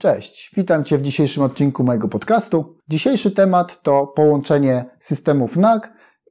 Cześć, 0.00 0.50
witam 0.56 0.84
Cię 0.84 0.98
w 0.98 1.02
dzisiejszym 1.02 1.42
odcinku 1.42 1.84
mojego 1.84 2.08
podcastu. 2.08 2.76
Dzisiejszy 2.88 3.30
temat 3.30 3.82
to 3.82 4.06
połączenie 4.06 4.84
systemów 4.98 5.56
NAC 5.56 5.82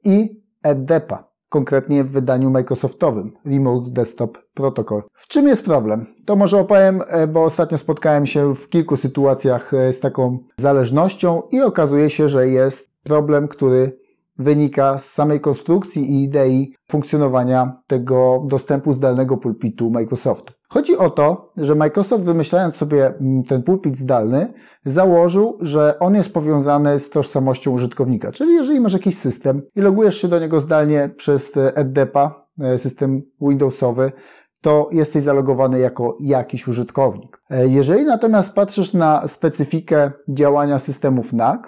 i 0.04 0.42
EDEPA, 0.62 1.32
konkretnie 1.48 2.04
w 2.04 2.12
wydaniu 2.12 2.50
Microsoftowym 2.50 3.32
Remote 3.44 3.90
Desktop 3.90 4.38
Protocol. 4.54 5.02
W 5.12 5.28
czym 5.28 5.48
jest 5.48 5.64
problem? 5.64 6.06
To 6.26 6.36
może 6.36 6.58
opowiem, 6.58 7.00
e, 7.08 7.26
bo 7.26 7.44
ostatnio 7.44 7.78
spotkałem 7.78 8.26
się 8.26 8.54
w 8.54 8.68
kilku 8.68 8.96
sytuacjach 8.96 9.74
e, 9.74 9.92
z 9.92 10.00
taką 10.00 10.38
zależnością 10.56 11.42
i 11.52 11.60
okazuje 11.60 12.10
się, 12.10 12.28
że 12.28 12.48
jest 12.48 12.90
problem, 13.04 13.48
który 13.48 13.98
wynika 14.40 14.98
z 14.98 15.10
samej 15.10 15.40
konstrukcji 15.40 16.12
i 16.12 16.24
idei 16.24 16.74
funkcjonowania 16.90 17.82
tego 17.86 18.44
dostępu 18.46 18.94
zdalnego 18.94 19.36
pulpitu 19.36 19.90
Microsoftu. 19.90 20.52
Chodzi 20.68 20.96
o 20.96 21.10
to, 21.10 21.52
że 21.56 21.74
Microsoft 21.74 22.24
wymyślając 22.24 22.76
sobie 22.76 23.06
mm, 23.06 23.42
ten 23.42 23.62
pulpit 23.62 23.96
zdalny, 23.96 24.52
założył, 24.84 25.58
że 25.60 25.98
on 25.98 26.14
jest 26.14 26.32
powiązany 26.32 26.98
z 27.00 27.10
tożsamością 27.10 27.70
użytkownika. 27.70 28.32
Czyli 28.32 28.54
jeżeli 28.54 28.80
masz 28.80 28.92
jakiś 28.92 29.18
system 29.18 29.62
i 29.76 29.80
logujesz 29.80 30.16
się 30.16 30.28
do 30.28 30.38
niego 30.38 30.60
zdalnie 30.60 31.10
przez 31.16 31.52
EDDEPA, 31.56 32.46
e, 32.60 32.78
system 32.78 33.22
Windowsowy, 33.40 34.12
to 34.60 34.88
jesteś 34.92 35.22
zalogowany 35.22 35.78
jako 35.78 36.16
jakiś 36.20 36.68
użytkownik. 36.68 37.42
E, 37.50 37.68
jeżeli 37.68 38.04
natomiast 38.04 38.54
patrzysz 38.54 38.92
na 38.92 39.28
specyfikę 39.28 40.10
działania 40.28 40.78
systemów 40.78 41.32
NAC, 41.32 41.60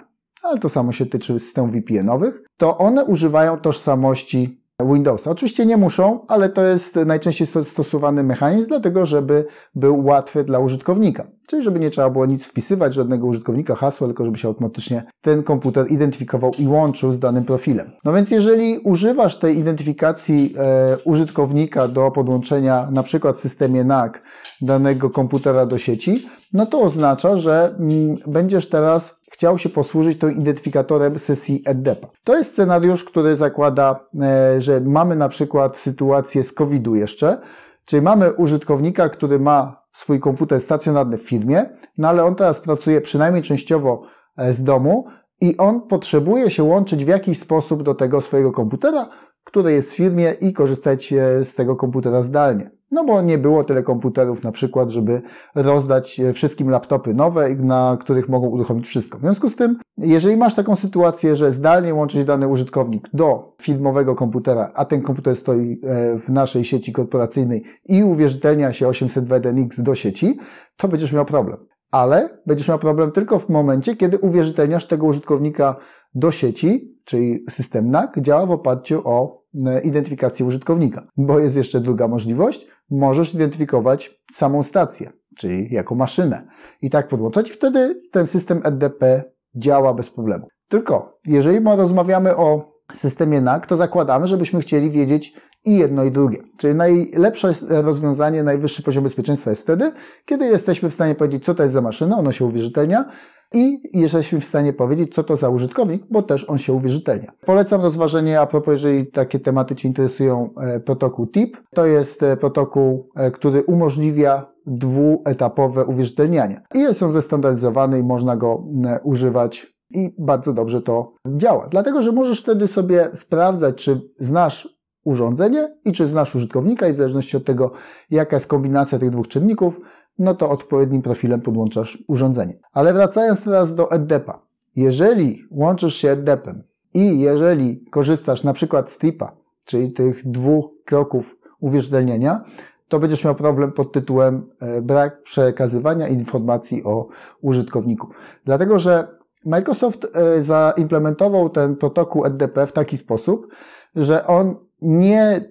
ale 0.43 0.57
to 0.57 0.69
samo 0.69 0.91
się 0.91 1.05
tyczy 1.05 1.39
systemów 1.39 1.73
VPN-owych, 1.73 2.43
to 2.57 2.77
one 2.77 3.05
używają 3.05 3.57
tożsamości 3.57 4.63
Windowsa. 4.81 5.31
Oczywiście 5.31 5.65
nie 5.65 5.77
muszą, 5.77 6.25
ale 6.27 6.49
to 6.49 6.63
jest 6.63 6.95
najczęściej 6.95 7.47
stosowany 7.47 8.23
mechanizm, 8.23 8.67
dlatego 8.67 9.05
żeby 9.05 9.45
był 9.75 10.05
łatwy 10.05 10.43
dla 10.43 10.59
użytkownika. 10.59 11.27
Czyli 11.47 11.63
żeby 11.63 11.79
nie 11.79 11.89
trzeba 11.89 12.09
było 12.09 12.25
nic 12.25 12.45
wpisywać, 12.45 12.93
żadnego 12.93 13.27
użytkownika, 13.27 13.75
hasła, 13.75 14.07
tylko 14.07 14.25
żeby 14.25 14.37
się 14.37 14.47
automatycznie 14.47 15.03
ten 15.21 15.43
komputer 15.43 15.91
identyfikował 15.91 16.51
i 16.59 16.67
łączył 16.67 17.13
z 17.13 17.19
danym 17.19 17.43
profilem. 17.43 17.91
No 18.05 18.13
więc 18.13 18.31
jeżeli 18.31 18.77
używasz 18.77 19.39
tej 19.39 19.57
identyfikacji 19.57 20.55
e, 20.57 20.97
użytkownika 21.05 21.87
do 21.87 22.11
podłączenia 22.11 22.87
na 22.91 23.03
przykład 23.03 23.35
w 23.35 23.39
systemie 23.39 23.83
NAC 23.83 24.13
danego 24.61 25.09
komputera 25.09 25.65
do 25.65 25.77
sieci, 25.77 26.27
no 26.53 26.65
to 26.65 26.79
oznacza, 26.79 27.37
że 27.37 27.75
mm, 27.79 28.15
będziesz 28.27 28.69
teraz 28.69 29.23
chciał 29.31 29.57
się 29.57 29.69
posłużyć 29.69 30.19
tą 30.19 30.29
identyfikatorem 30.29 31.19
sesji 31.19 31.63
EDDEPA. 31.65 32.07
To 32.23 32.37
jest 32.37 32.51
scenariusz, 32.51 33.03
który 33.03 33.37
zakłada, 33.37 34.07
e, 34.21 34.61
że 34.61 34.81
mamy 34.81 35.15
na 35.15 35.29
przykład 35.29 35.77
sytuację 35.77 36.43
z 36.43 36.53
COVID-u 36.53 36.95
jeszcze, 36.95 37.41
czyli 37.85 38.01
mamy 38.01 38.33
użytkownika, 38.33 39.09
który 39.09 39.39
ma 39.39 39.82
swój 39.93 40.19
komputer 40.19 40.61
stacjonarny 40.61 41.17
w 41.17 41.21
firmie, 41.21 41.65
no 41.97 42.07
ale 42.07 42.23
on 42.23 42.35
teraz 42.35 42.59
pracuje 42.59 43.01
przynajmniej 43.01 43.43
częściowo 43.43 44.03
e, 44.37 44.53
z 44.53 44.63
domu 44.63 45.05
i 45.41 45.57
on 45.57 45.81
potrzebuje 45.87 46.49
się 46.49 46.63
łączyć 46.63 47.05
w 47.05 47.07
jakiś 47.07 47.39
sposób 47.39 47.83
do 47.83 47.95
tego 47.95 48.21
swojego 48.21 48.51
komputera, 48.51 49.09
który 49.43 49.71
jest 49.71 49.91
w 49.91 49.95
firmie 49.95 50.33
i 50.41 50.53
korzystać 50.53 51.13
e, 51.13 51.45
z 51.45 51.55
tego 51.55 51.75
komputera 51.75 52.23
zdalnie. 52.23 52.71
No 52.93 53.03
bo 53.03 53.21
nie 53.21 53.37
było 53.37 53.63
tyle 53.63 53.83
komputerów 53.83 54.43
na 54.43 54.51
przykład, 54.51 54.89
żeby 54.89 55.21
rozdać 55.55 56.19
e, 56.19 56.33
wszystkim 56.33 56.69
laptopy 56.69 57.13
nowe, 57.13 57.55
na 57.55 57.97
których 57.99 58.29
mogą 58.29 58.47
uruchomić 58.47 58.87
wszystko. 58.87 59.17
W 59.17 59.21
związku 59.21 59.49
z 59.49 59.55
tym, 59.55 59.75
jeżeli 59.97 60.37
masz 60.37 60.55
taką 60.55 60.75
sytuację, 60.75 61.35
że 61.35 61.51
zdalnie 61.51 61.93
łączyć 61.93 62.25
dany 62.25 62.47
użytkownik 62.47 63.09
do 63.13 63.55
filmowego 63.61 64.15
komputera, 64.15 64.71
a 64.75 64.85
ten 64.85 65.01
komputer 65.01 65.35
stoi 65.35 65.81
e, 65.83 66.19
w 66.19 66.29
naszej 66.29 66.63
sieci 66.63 66.91
korporacyjnej 66.91 67.63
i 67.85 68.03
uwierzytelnia 68.03 68.73
się 68.73 68.87
802.1x 68.87 69.81
do 69.81 69.95
sieci, 69.95 70.39
to 70.77 70.87
będziesz 70.87 71.13
miał 71.13 71.25
problem. 71.25 71.57
Ale 71.91 72.29
będziesz 72.45 72.67
miał 72.67 72.79
problem 72.79 73.11
tylko 73.11 73.39
w 73.39 73.49
momencie, 73.49 73.95
kiedy 73.95 74.17
uwierzytelniasz 74.17 74.87
tego 74.87 75.05
użytkownika 75.05 75.75
do 76.15 76.31
sieci, 76.31 76.97
czyli 77.05 77.43
system 77.49 77.89
NAC 77.89 78.09
działa 78.17 78.45
w 78.45 78.51
oparciu 78.51 79.01
o 79.05 79.42
e, 79.65 79.81
identyfikację 79.81 80.45
użytkownika. 80.45 81.07
Bo 81.17 81.39
jest 81.39 81.55
jeszcze 81.55 81.81
druga 81.81 82.07
możliwość, 82.07 82.67
możesz 82.89 83.33
identyfikować 83.33 84.21
samą 84.33 84.63
stację, 84.63 85.11
czyli 85.37 85.73
jako 85.73 85.95
maszynę 85.95 86.47
i 86.81 86.89
tak 86.89 87.07
podłączać 87.07 87.49
wtedy 87.49 87.95
ten 88.11 88.27
system 88.27 88.61
EDP 88.63 89.23
działa 89.55 89.93
bez 89.93 90.09
problemu. 90.09 90.47
Tylko 90.67 91.19
jeżeli 91.25 91.59
rozmawiamy 91.65 92.35
o 92.35 92.73
systemie 92.93 93.41
NAC, 93.41 93.67
to 93.67 93.77
zakładamy, 93.77 94.27
żebyśmy 94.27 94.61
chcieli 94.61 94.91
wiedzieć 94.91 95.33
i 95.65 95.77
jedno 95.77 96.03
i 96.03 96.11
drugie. 96.11 96.37
Czyli 96.59 96.75
najlepsze 96.75 97.53
rozwiązanie, 97.69 98.43
najwyższy 98.43 98.83
poziom 98.83 99.03
bezpieczeństwa 99.03 99.49
jest 99.49 99.63
wtedy, 99.63 99.91
kiedy 100.25 100.45
jesteśmy 100.45 100.89
w 100.89 100.93
stanie 100.93 101.15
powiedzieć, 101.15 101.45
co 101.45 101.55
to 101.55 101.63
jest 101.63 101.73
za 101.73 101.81
maszyna, 101.81 102.17
ono 102.17 102.31
się 102.31 102.45
uwierzytelnia 102.45 103.05
i 103.53 103.81
jesteśmy 103.93 104.39
w 104.39 104.45
stanie 104.45 104.73
powiedzieć, 104.73 105.13
co 105.13 105.23
to 105.23 105.37
za 105.37 105.49
użytkownik, 105.49 106.03
bo 106.09 106.21
też 106.21 106.49
on 106.49 106.57
się 106.57 106.73
uwierzytelnia. 106.73 107.31
Polecam 107.45 107.81
rozważenie, 107.81 108.41
a 108.41 108.45
propos, 108.45 108.71
jeżeli 108.71 109.07
takie 109.07 109.39
tematy 109.39 109.75
Ci 109.75 109.87
interesują, 109.87 110.49
e, 110.61 110.79
protokół 110.79 111.27
TIP. 111.27 111.57
To 111.73 111.85
jest 111.85 112.23
e, 112.23 112.37
protokół, 112.37 113.09
e, 113.15 113.31
który 113.31 113.63
umożliwia 113.63 114.53
dwuetapowe 114.67 115.85
uwierzytelnianie. 115.85 116.61
I 116.75 116.79
jest 116.79 117.03
on 117.03 117.11
zestandaryzowany 117.11 117.99
i 117.99 118.03
można 118.03 118.37
go 118.37 118.63
używać 119.03 119.73
i 119.89 120.15
bardzo 120.19 120.53
dobrze 120.53 120.81
to 120.81 121.13
działa. 121.35 121.67
Dlatego, 121.67 122.01
że 122.01 122.11
możesz 122.11 122.41
wtedy 122.41 122.67
sobie 122.67 123.09
sprawdzać, 123.13 123.75
czy 123.75 124.01
znasz 124.19 124.73
urządzenie 125.05 125.69
i 125.85 125.91
czy 125.91 126.07
znasz 126.07 126.35
użytkownika 126.35 126.87
i 126.87 126.93
w 126.93 126.95
zależności 126.95 127.37
od 127.37 127.45
tego, 127.45 127.71
jaka 128.11 128.35
jest 128.35 128.47
kombinacja 128.47 128.99
tych 128.99 129.09
dwóch 129.09 129.27
czynników, 129.27 129.79
no 130.19 130.33
to 130.33 130.49
odpowiednim 130.49 131.01
profilem 131.01 131.41
podłączasz 131.41 132.03
urządzenie. 132.07 132.59
Ale 132.73 132.93
wracając 132.93 133.43
teraz 133.43 133.75
do 133.75 133.91
EDDEPA. 133.91 134.41
Jeżeli 134.75 135.43
łączysz 135.51 135.95
się 135.95 136.09
EDDEPem 136.09 136.63
i 136.93 137.19
jeżeli 137.19 137.85
korzystasz 137.85 138.43
na 138.43 138.53
przykład 138.53 138.89
z 138.91 138.97
TIPA, 138.97 139.35
czyli 139.65 139.93
tych 139.93 140.31
dwóch 140.31 140.65
kroków 140.85 141.37
uwierzytelnienia, 141.59 142.43
to 142.87 142.99
będziesz 142.99 143.23
miał 143.23 143.35
problem 143.35 143.71
pod 143.71 143.91
tytułem 143.91 144.47
e, 144.59 144.81
brak 144.81 145.21
przekazywania 145.21 146.07
informacji 146.07 146.83
o 146.83 147.07
użytkowniku. 147.41 148.07
Dlatego, 148.45 148.79
że 148.79 149.07
Microsoft 149.45 150.07
e, 150.13 150.43
zaimplementował 150.43 151.49
ten 151.49 151.75
protokół 151.75 152.25
EDP 152.25 152.67
w 152.67 152.71
taki 152.71 152.97
sposób, 152.97 153.47
że 153.95 154.27
on 154.27 154.55
nie 154.81 155.41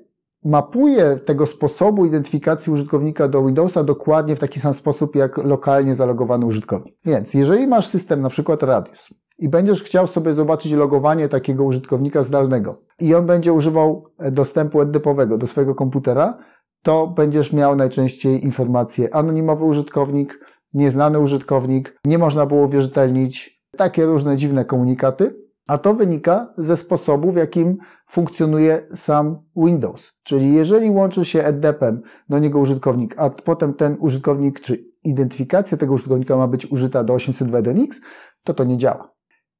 mapuje 0.45 1.19
tego 1.25 1.47
sposobu 1.47 2.07
identyfikacji 2.07 2.73
użytkownika 2.73 3.29
do 3.29 3.45
Windowsa 3.45 3.85
dokładnie 3.85 4.37
w 4.37 4.41
taki 4.41 4.61
sam 4.61 4.75
sposób 4.75 5.17
jak 5.17 5.37
lokalnie 5.37 5.95
zalogowany 5.95 6.47
użytkownik. 6.47 6.97
Więc 7.05 7.35
jeżeli 7.35 7.67
masz 7.67 7.87
system 7.87 8.21
na 8.21 8.29
przykład 8.29 8.63
Radius 8.63 9.09
i 9.39 9.49
będziesz 9.49 9.83
chciał 9.83 10.07
sobie 10.07 10.35
zobaczyć 10.35 10.73
logowanie 10.73 11.29
takiego 11.29 11.65
użytkownika 11.65 12.23
zdalnego 12.23 12.83
i 13.01 13.15
on 13.15 13.27
będzie 13.27 13.53
używał 13.53 14.05
dostępu 14.33 14.81
EDP-owego 14.81 15.39
do 15.39 15.47
swojego 15.47 15.75
komputera, 15.75 16.39
to 16.83 17.07
będziesz 17.07 17.53
miał 17.53 17.77
najczęściej 17.77 18.45
informację 18.45 19.15
anonimowy 19.15 19.65
użytkownik, 19.65 20.41
nieznany 20.75 21.19
użytkownik, 21.19 22.01
nie 22.05 22.19
można 22.19 22.47
było 22.47 22.65
uwierzytelnić, 22.65 23.63
takie 23.77 24.07
różne 24.07 24.37
dziwne 24.37 24.65
komunikaty. 24.65 25.42
A 25.73 25.79
to 25.79 25.95
wynika 25.95 26.55
ze 26.59 26.77
sposobu, 26.77 27.33
w 27.33 27.37
jakim 27.37 27.79
funkcjonuje 28.09 28.83
sam 28.95 29.43
Windows. 29.57 30.13
Czyli 30.23 30.55
jeżeli 30.55 30.91
łączy 30.91 31.25
się 31.25 31.45
EDP-em 31.45 32.03
do 32.29 32.39
niego 32.39 32.59
użytkownik, 32.59 33.15
a 33.19 33.31
potem 33.31 33.75
ten 33.75 33.97
użytkownik, 34.01 34.61
czy 34.61 34.85
identyfikacja 35.05 35.79
tego 35.79 35.95
użytkownika 35.95 36.37
ma 36.37 36.47
być 36.47 36.67
użyta 36.67 37.05
do 37.05 37.15
802.1x, 37.15 38.01
to 38.45 38.55
to 38.55 38.65
nie 38.65 38.77
działa. 38.77 39.13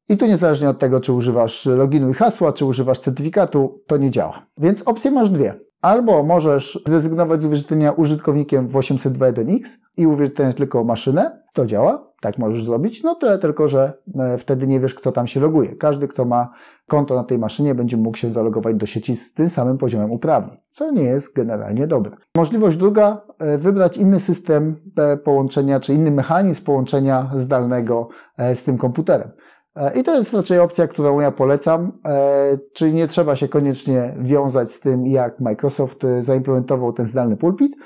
I 0.09 0.17
tu 0.17 0.27
niezależnie 0.27 0.69
od 0.69 0.79
tego, 0.79 1.01
czy 1.01 1.13
używasz 1.13 1.67
loginu 1.67 2.11
i 2.11 2.15
hasła, 2.15 2.53
czy 2.53 2.65
używasz 2.65 2.99
certyfikatu, 2.99 3.83
to 3.87 3.97
nie 3.97 4.11
działa. 4.11 4.47
Więc 4.59 4.83
opcje 4.83 5.11
masz 5.11 5.31
dwie. 5.31 5.61
Albo 5.83 6.23
możesz 6.23 6.83
zrezygnować 6.87 7.43
z 7.43 7.45
uwierzytelnienia 7.45 7.93
użytkownikiem 7.93 8.69
w 8.69 8.73
802.1x 8.73 9.61
i 9.97 10.07
uwierzytelniać 10.07 10.57
tylko 10.57 10.85
maszynę. 10.85 11.43
To 11.53 11.67
działa, 11.67 12.13
tak 12.21 12.39
możesz 12.39 12.65
zrobić. 12.65 13.03
No 13.03 13.15
tyle 13.15 13.39
tylko, 13.39 13.69
że 13.69 13.93
e, 14.19 14.39
wtedy 14.39 14.67
nie 14.67 14.81
wiesz, 14.81 14.95
kto 14.95 15.13
tam 15.13 15.27
się 15.27 15.41
loguje. 15.41 15.77
Każdy, 15.77 16.09
kto 16.09 16.25
ma 16.25 16.53
konto 16.89 17.15
na 17.15 17.25
tej 17.25 17.39
maszynie, 17.39 17.75
będzie 17.75 17.97
mógł 17.97 18.17
się 18.17 18.33
zalogować 18.33 18.77
do 18.77 18.87
sieci 18.87 19.17
z 19.17 19.35
tym 19.35 19.49
samym 19.49 19.79
poziomem 19.79 20.11
uprawnień, 20.11 20.57
co 20.71 20.91
nie 20.91 21.03
jest 21.03 21.35
generalnie 21.35 21.87
dobre. 21.87 22.17
Możliwość 22.37 22.77
druga, 22.77 23.27
e, 23.39 23.59
wybrać 23.59 23.97
inny 23.97 24.21
system 24.21 24.77
e, 24.97 25.17
połączenia, 25.17 25.81
czy 25.81 25.95
inny 25.95 26.11
mechanizm 26.11 26.65
połączenia 26.65 27.31
zdalnego 27.35 28.09
z 28.55 28.63
tym 28.63 28.79
komputerem. 28.79 29.31
E, 29.77 30.01
I 30.01 30.03
to 30.03 30.15
jest 30.15 30.33
raczej 30.33 30.59
opcja, 30.59 30.87
którą 30.87 31.21
ja 31.21 31.31
polecam, 31.31 31.99
e, 32.05 32.59
czyli 32.73 32.95
nie 32.95 33.09
trzeba 33.09 33.37
się 33.37 33.49
koniecznie 33.49 34.15
wiązać 34.19 34.71
z 34.71 34.81
tym, 34.81 35.07
jak 35.07 35.41
Microsoft 35.41 36.05
e, 36.05 36.23
zaimplementował 36.23 36.93
ten 36.93 37.07
zdalny 37.07 37.37
pulpit. 37.37 37.77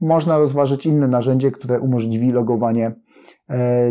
Można 0.00 0.38
rozważyć 0.38 0.86
inne 0.86 1.08
narzędzie, 1.08 1.50
które 1.50 1.80
umożliwi 1.80 2.32
logowanie 2.32 2.94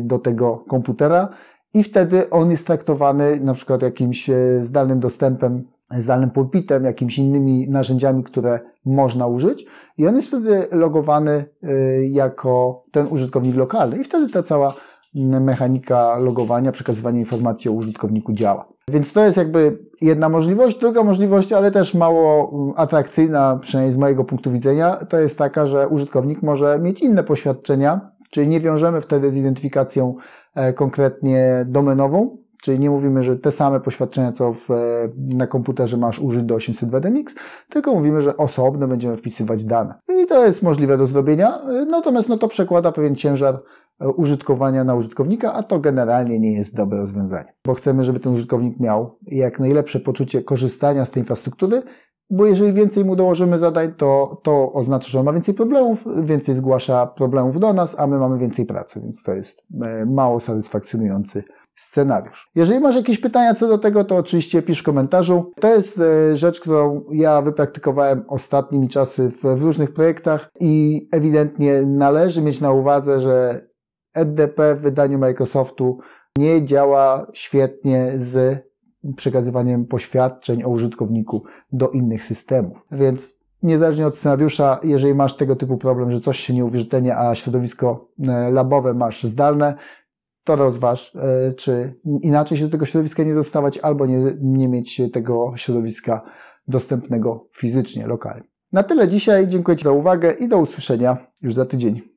do 0.02 0.20
tego 0.20 0.58
komputera. 0.58 1.30
I 1.74 1.84
wtedy 1.84 2.30
on 2.30 2.52
jest 2.52 2.68
traktowany 2.68 3.40
na 3.40 3.54
przykład 3.54 3.82
jakimś 3.82 4.30
zdalnym 4.62 5.00
dostępem 5.00 5.64
zdalnym 5.92 6.32
pulpitem, 6.32 6.86
jakimiś 6.86 7.18
innymi 7.18 7.70
narzędziami, 7.70 8.24
które 8.24 8.60
można 8.86 9.28
użyć. 9.28 9.66
I 9.98 10.08
on 10.08 10.16
jest 10.16 10.28
wtedy 10.28 10.68
logowany 10.72 11.46
jako 12.10 12.84
ten 12.92 13.08
użytkownik 13.10 13.56
lokalny. 13.56 13.98
I 13.98 14.04
wtedy 14.04 14.30
ta 14.30 14.44
cała 14.44 14.74
mechanika 15.16 16.18
logowania, 16.18 16.72
przekazywania 16.72 17.20
informacji 17.20 17.70
o 17.70 17.74
użytkowniku 17.74 18.34
działa. 18.34 18.68
Więc 18.90 19.14
to 19.14 19.26
jest 19.26 19.38
jakby 19.38 19.80
jedna 20.02 20.30
możliwość. 20.30 20.80
Druga 20.80 21.04
możliwość, 21.04 21.54
ale 21.54 21.72
też 21.72 21.94
mało 21.94 22.52
atrakcyjna, 22.76 23.60
przynajmniej 23.62 23.94
z 23.94 23.98
mojego 23.98 24.24
punktu 24.24 24.52
widzenia, 24.52 24.96
to 24.96 25.20
jest 25.20 25.38
taka, 25.38 25.68
że 25.68 25.88
użytkownik 25.88 26.44
może 26.44 26.80
mieć 26.80 27.02
inne 27.02 27.24
poświadczenia, 27.24 28.12
czyli 28.30 28.48
nie 28.48 28.60
wiążemy 28.60 29.02
wtedy 29.02 29.32
z 29.32 29.36
identyfikacją 29.36 30.16
e, 30.56 30.74
konkretnie 30.74 31.66
domenową, 31.68 32.38
Czyli 32.66 32.80
nie 32.80 32.90
mówimy, 32.90 33.24
że 33.24 33.36
te 33.36 33.52
same 33.52 33.80
poświadczenia, 33.80 34.32
co 34.32 34.54
w, 34.54 34.72
e, 34.72 34.76
na 35.18 35.48
komputerze 35.48 35.98
masz 35.98 36.20
użyć 36.20 36.44
do 36.44 36.56
802.1x, 36.56 37.24
tylko 37.70 37.94
mówimy, 37.94 38.22
że 38.22 38.38
osobno 38.38 38.88
będziemy 38.88 39.18
wpisywać 39.18 39.64
dane. 39.64 39.94
I 40.24 40.26
to 40.26 40.46
jest 40.46 40.64
możliwe 40.64 40.98
do 40.98 41.08
zrobienia, 41.08 41.60
e, 41.60 41.86
natomiast 41.86 42.30
no 42.30 42.38
to 42.38 42.48
przekłada 42.48 42.92
pewien 42.92 43.16
ciężar 43.16 43.64
użytkowania 44.16 44.84
na 44.84 44.96
użytkownika, 44.96 45.54
a 45.54 45.64
to 45.64 45.80
generalnie 45.80 46.40
nie 46.40 46.54
jest 46.54 46.76
dobre 46.76 46.98
rozwiązanie. 46.98 47.54
Bo 47.66 47.74
chcemy, 47.74 48.04
żeby 48.04 48.20
ten 48.20 48.34
użytkownik 48.34 48.80
miał 48.80 49.18
jak 49.28 49.60
najlepsze 49.60 50.00
poczucie 50.00 50.44
korzystania 50.44 51.06
z 51.06 51.12
tej 51.12 51.22
infrastruktury, 51.22 51.82
bo 52.30 52.46
jeżeli 52.46 52.74
więcej 52.74 53.06
mu 53.06 53.16
dołożymy 53.16 53.60
zadań, 53.60 53.94
to, 53.98 54.42
to 54.44 54.74
oznacza, 54.74 55.10
że 55.10 55.20
on 55.20 55.26
ma 55.26 55.34
więcej 55.34 55.54
problemów, 55.56 56.06
więcej 56.24 56.56
zgłasza 56.56 57.08
problemów 57.08 57.60
do 57.60 57.74
nas, 57.74 57.96
a 58.00 58.08
my 58.08 58.20
mamy 58.20 58.38
więcej 58.38 58.66
pracy, 58.66 59.02
więc 59.02 59.24
to 59.24 59.34
jest 59.34 59.64
mało 60.06 60.40
satysfakcjonujący 60.40 61.44
scenariusz. 61.76 62.52
Jeżeli 62.56 62.80
masz 62.80 62.96
jakieś 62.96 63.20
pytania 63.20 63.54
co 63.54 63.68
do 63.68 63.78
tego, 63.78 64.04
to 64.04 64.16
oczywiście 64.16 64.62
pisz 64.62 64.80
w 64.80 64.84
komentarzu. 64.84 65.52
To 65.60 65.76
jest 65.76 66.00
e, 66.00 66.38
rzecz, 66.38 66.60
którą 66.60 67.04
ja 67.12 67.42
wypraktykowałem 67.42 68.24
ostatnimi 68.28 68.90
czasy 68.90 69.32
w, 69.32 69.60
w 69.60 69.64
różnych 69.64 69.94
projektach 69.94 70.52
i 70.60 71.08
ewidentnie 71.12 71.82
należy 71.86 72.42
mieć 72.42 72.62
na 72.62 72.72
uwadze, 72.72 73.22
że 73.22 73.62
EDP 74.16 74.76
w 74.76 74.82
wydaniu 74.82 75.20
Microsoftu 75.20 76.00
nie 76.38 76.66
działa 76.66 77.28
świetnie 77.34 78.12
z 78.16 78.64
przekazywaniem 79.16 79.86
poświadczeń 79.86 80.64
o 80.64 80.70
użytkowniku 80.70 81.44
do 81.72 81.90
innych 81.90 82.24
systemów. 82.24 82.86
Więc 82.92 83.40
niezależnie 83.64 84.08
od 84.08 84.18
scenariusza, 84.18 84.80
jeżeli 84.84 85.16
masz 85.16 85.36
tego 85.36 85.56
typu 85.56 85.78
problem, 85.78 86.12
że 86.12 86.20
coś 86.20 86.40
się 86.40 86.54
nie 86.54 86.66
uwierzytelnia, 86.66 87.20
a 87.20 87.36
środowisko 87.36 88.10
e, 88.28 88.52
labowe 88.52 88.94
masz 88.94 89.24
zdalne, 89.24 89.76
to 90.44 90.56
rozważ, 90.56 91.16
e, 91.16 91.54
czy 91.54 91.94
inaczej 92.22 92.58
się 92.58 92.66
do 92.66 92.72
tego 92.72 92.86
środowiska 92.86 93.24
nie 93.24 93.34
dostawać, 93.34 93.78
albo 93.78 94.06
nie, 94.06 94.20
nie 94.42 94.68
mieć 94.68 95.02
tego 95.14 95.54
środowiska 95.56 96.22
dostępnego 96.68 97.48
fizycznie, 97.52 98.08
lokalnie. 98.08 98.48
Na 98.72 98.84
tyle 98.84 99.08
dzisiaj. 99.08 99.48
Dziękuję 99.48 99.78
Ci 99.78 99.84
za 99.84 99.92
uwagę 99.92 100.32
i 100.32 100.48
do 100.48 100.58
usłyszenia 100.58 101.18
już 101.42 101.54
za 101.54 101.66
tydzień. 101.66 102.15